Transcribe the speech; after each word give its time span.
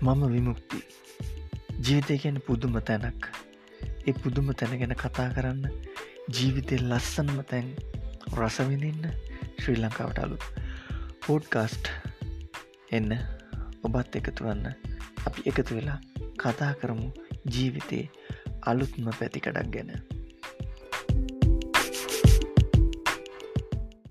මම 0.00 0.20
විමුක්ති. 0.32 0.78
ජීවිතය 1.84 2.16
ගැන 2.22 2.36
පුදුම 2.46 2.74
තැනක්. 2.80 3.22
ඒ 4.06 4.14
පුදුම 4.14 4.50
තැන 4.54 4.78
ගැන 4.80 4.94
කතා 4.94 5.28
කරන්න 5.34 5.64
ජීවිතය 6.30 6.76
ලස්සනම 6.80 7.38
තැන් 7.50 7.72
රසවිඳන්න 8.36 9.08
ශ්‍රී 9.60 9.76
ලංකාවට 9.76 10.20
අලු 10.24 10.38
පෝඩ්කාස්ට් 11.26 11.90
එන්න 12.92 13.10
ඔබත් 13.82 14.20
එකතු 14.20 14.44
වන්න. 14.44 14.70
අපි 15.26 15.46
එකතු 15.46 15.74
වෙලා 15.74 15.98
කතා 16.36 16.72
කරමු 16.74 17.08
ජීවිතයේ 17.54 18.06
අලුත්ම 18.62 19.10
පැතිකඩක් 19.18 19.74
ගැන. 19.74 19.90